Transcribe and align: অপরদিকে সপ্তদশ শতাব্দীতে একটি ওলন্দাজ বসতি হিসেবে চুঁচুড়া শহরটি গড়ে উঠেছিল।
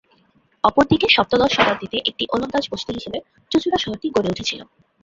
অপরদিকে 0.63 1.07
সপ্তদশ 1.09 1.51
শতাব্দীতে 1.53 1.97
একটি 2.09 2.23
ওলন্দাজ 2.31 2.65
বসতি 2.71 2.91
হিসেবে 2.93 3.17
চুঁচুড়া 3.51 3.77
শহরটি 3.77 4.07
গড়ে 4.15 4.31
উঠেছিল। 4.33 4.61